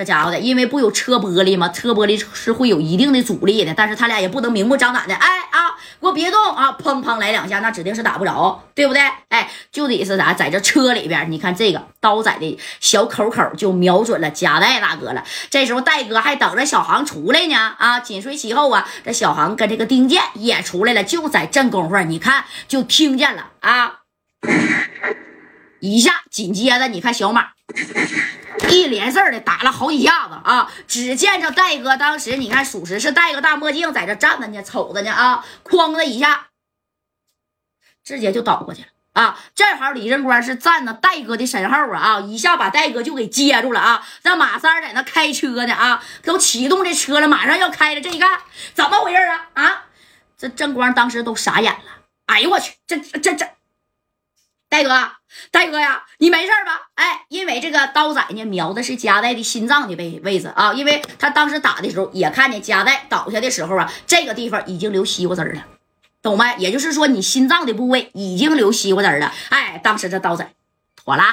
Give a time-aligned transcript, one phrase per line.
[0.00, 1.68] 这家伙的，因为不有车玻璃吗？
[1.68, 6.74] 车玻璃是会有一定的阻力的，但是他俩也不能明目张胆的，哎啊，给我别动啊！
[6.82, 9.02] 砰砰来两下，那指定是打不着，对不对？
[9.28, 15.22] 哎，就得是啥，在这车里边，你看这个刀仔的小口口就瞄准了夹带大哥了。
[15.50, 21.04] 这时候戴哥还等着小航出来呢，啊，紧随其后啊，这小航跟这个丁健也出来了。
[21.04, 23.96] 就在这功夫，你看就听见了啊，
[25.80, 27.48] 一下，紧接着你看小马。
[28.70, 30.70] 一连事的打了好几下子啊！
[30.88, 35.44] 只见这戴哥当时，你看属实是戴个大墨镜，在这站着呢，瞅着呢啊！
[35.64, 36.48] 哐的一下，
[38.02, 39.38] 直接就倒过去了啊！
[39.54, 42.20] 正好李正光是站在戴哥的身后啊！
[42.20, 44.06] 一下把戴哥就给接住了啊！
[44.22, 46.02] 让马三在那开车呢啊！
[46.24, 48.00] 都启动这车了，马上要开了。
[48.00, 48.40] 这一看，
[48.74, 49.84] 怎么回事啊啊！
[50.36, 52.04] 这正光当时都傻眼了。
[52.26, 53.48] 哎呦我去，这这这！
[54.68, 55.12] 戴哥，
[55.50, 56.88] 大哥呀，你没事吧？
[56.94, 65.64] 哎，因为这个刀仔呢，瞄的是加代的心脏的位位置啊，因为他当时打的时候也看见加代倒下的时候啊，这个地方已经流西瓜汁了，
[66.22, 66.56] 懂没？
[66.58, 69.32] 也就是说，你心脏的部位已经流西瓜汁了。
[69.50, 70.52] 哎，当时这刀仔
[70.96, 71.24] 妥了，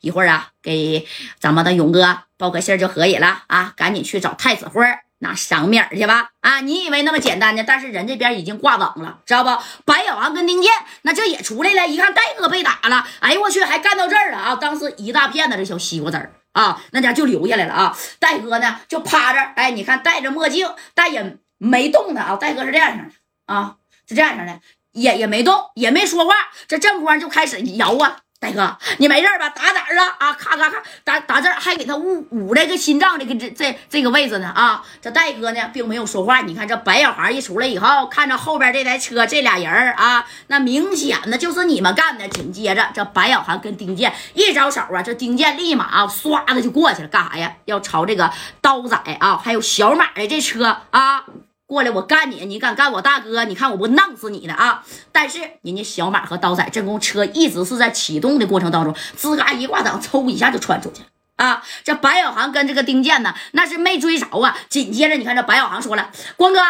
[0.00, 1.06] 一会儿啊，给
[1.38, 4.84] 咱们的勇哥报个信就可以了啊，赶紧去找太子辉。
[5.20, 6.30] 拿赏面去吧！
[6.40, 7.62] 啊，你以为那么简单呢？
[7.66, 9.62] 但是人这边已经挂档了，知道不？
[9.84, 11.86] 白小航跟丁健，那这也出来了。
[11.86, 14.56] 一看戴哥被打了，哎呦我去，还干到这儿了啊！
[14.56, 17.96] 当时一大片的这小西瓜籽儿啊，那家就留下来了啊！
[18.18, 22.36] 戴哥呢就趴着，哎，你看戴着墨镜，但也没动的啊。
[22.36, 23.10] 戴哥是这样式的
[23.54, 23.76] 啊，
[24.08, 24.60] 是这样式的，
[24.92, 26.34] 也也没动，也没说话。
[26.66, 28.20] 这正光就开始摇啊。
[28.40, 29.50] 大哥，你没事吧？
[29.50, 30.16] 打哪儿啊？
[30.18, 34.82] 啊，咔咔咔，打打这儿，还给他捂捂这个心脏这个这这这个位置呢啊！
[35.02, 36.40] 这戴哥呢，并没有说话。
[36.40, 42.26] 你看这白小孩一出来以后，看着后边这台车这俩人啊，那明显的就是你们干的。
[42.28, 47.52] 紧接着，这白小航跟丁健一招手啊，这丁健立马啊，唰的就过去了，干啥呀？
[47.66, 48.32] 要朝这个
[48.62, 51.24] 刀仔啊，还有小马的这车啊。
[51.70, 52.44] 过来，我干你！
[52.46, 53.44] 你敢干我大哥？
[53.44, 54.82] 你看我不弄死你的啊！
[55.12, 61.02] 但是人家小马和刀仔这公车一直是在启动的过程当中，吱嘎一挂档，抽一下就窜出去
[61.36, 61.62] 啊！
[61.84, 64.58] 这白小航跟这个丁健呢，那是没追着啊！
[64.68, 66.60] 紧接着你看这白小航说了：“光哥，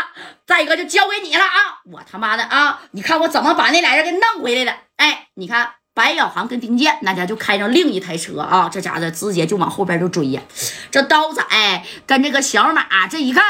[0.47, 1.81] 再一个就交给你了啊！
[1.91, 2.83] 我他妈的啊！
[2.91, 4.79] 你看我怎么把那俩人给弄回来的？
[4.97, 8.69] 哎，你看白小航跟丁健那家就开上另一台车啊！
[8.71, 10.43] 这家子直接就往后边就追呀！
[10.91, 11.43] 这刀仔
[12.07, 13.43] 跟这个小马这一看，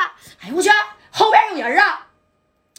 [0.42, 0.70] 哎呦我去！
[1.10, 2.06] 后边有人啊，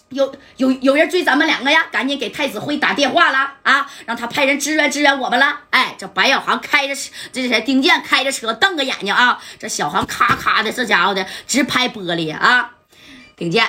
[0.09, 1.87] 有有有人追咱们两个呀！
[1.91, 5.61] 赶紧给太子辉打电话了啊，让他派人支援支援我们了。
[5.69, 7.61] 哎，这白小航开着车，这是谁？
[7.61, 9.41] 丁健开着车，瞪个眼睛啊！
[9.57, 12.71] 这小航咔咔的，这家伙的直拍玻璃啊！
[13.37, 13.65] 丁健，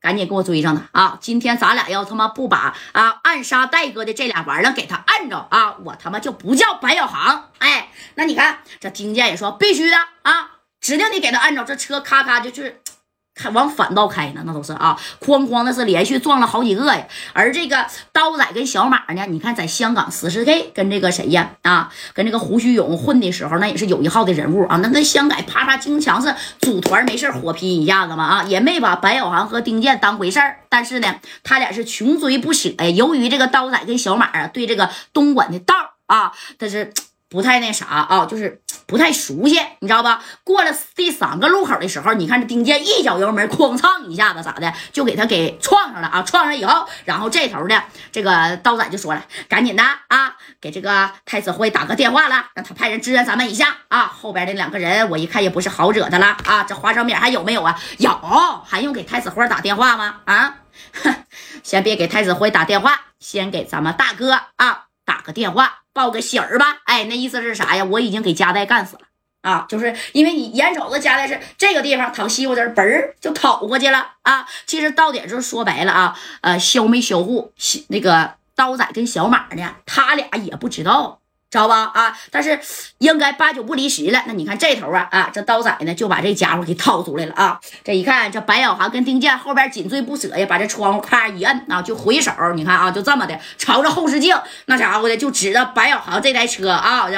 [0.00, 1.18] 赶紧给我追上他啊！
[1.20, 7.50] 今天咱俩要他妈不把啊暗杀戴哥的这俩玩意儿给他按着啊，我他妈就不叫白小航！
[7.58, 10.50] 哎，那你看这丁健也说必须的啊，
[10.80, 12.76] 指定得给他按着，这车咔咔就去。
[13.34, 17.04] 开往反道开呢，那都是啊，哐哐的是连续撞了好几个呀。
[17.32, 24.76] 而这个刀仔跟小马呢，你看在香港十四 K 跟这个谁呀啊，跟这个胡须勇混的时候，那也是有一号的人物啊。
[24.76, 30.60] 那跟香港啪啪经常是组团没事火拼一下子嘛啊，也没把白小航和丁健当回事儿。
[30.68, 32.88] 但是呢，他俩是穷追不舍呀。
[32.88, 35.74] 由于这个刀仔跟小马啊，对这个东莞的道
[36.06, 36.92] 啊，他是
[37.28, 38.60] 不太那啥啊，就是。
[38.86, 40.22] 不太熟悉，你知道吧？
[40.44, 46.22] 过了第三个路口的时候，你看这丁健一脚油门，哐蹭一下子，咋的就给他给撞上了啊！
[46.22, 56.64] 撞上以后，然后这头的这个刀仔就说了：“赶紧的啊，给这个太子辉打个电话了，让他派人支援咱们一下啊！”后边的两个人，我一看也不是好惹的了啊！
[56.64, 57.78] 这花生米还有没有啊？
[57.98, 58.10] 有，
[58.66, 60.16] 还用给太子辉打电话吗？
[60.26, 60.56] 啊，
[61.62, 65.83] 先别给太子辉打电话，先给咱们大哥啊打个电话。
[65.94, 67.84] 报个喜儿吧，哎，那意思是啥呀？
[67.84, 69.02] 我已经给加代干死了
[69.40, 69.64] 啊！
[69.68, 74.46] 就是因为你眼瞅着加代是这个地方躺西瓜汁儿，嘣儿就跑过去了啊！
[74.66, 77.52] 其实到底就是说白了啊，呃，消没销户，
[77.88, 81.20] 那个刀仔跟小马呢，他俩也不知道。
[81.54, 81.88] 知道吧？
[81.94, 82.58] 啊，但是
[82.98, 84.20] 应该八九不离十了。
[84.26, 87.60] 那你看这头啊啊，这刀仔呢就把这家伙给掏出来了啊。
[87.84, 92.32] 这一看，这白小航跟丁健后边紧追不舍呀，把这窗户咔一摁啊，就回手。
[92.56, 94.36] 你看啊，就这么的朝着后视镜，
[94.66, 97.08] 那家伙的就指着白小航这台车啊，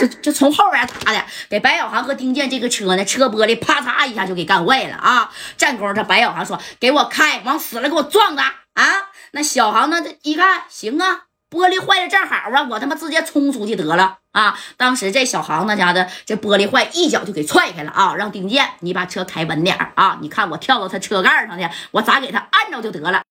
[0.00, 5.30] 就就从后边打的，给白小航和丁健这个车呢，车玻璃啪嚓一下就给干坏了啊。
[5.56, 8.84] 战功，这白小航说：“给我开，往死了给我撞的啊！”
[9.30, 11.27] 那小航呢，这一看，行啊。
[11.50, 14.58] 玻璃坏了正好啊，我他妈直接冲出去得了啊！
[14.76, 18.14] 当时这小航那家的这玻璃坏，一脚就给踹开了啊！
[18.16, 20.18] 让丁健，你把车开稳点啊！
[20.20, 23.22] 你看我跳到他车盖上去，我咋给他按着就得了。